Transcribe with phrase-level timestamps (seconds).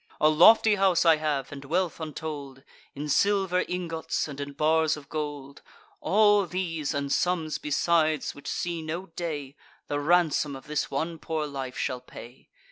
[0.19, 2.63] A lofty house I have, and wealth untold,
[2.95, 5.61] In silver ingots, and in bars of gold:
[5.99, 9.55] All these, and sums besides, which see no day,
[9.89, 12.49] The ransom of this one poor life shall pay.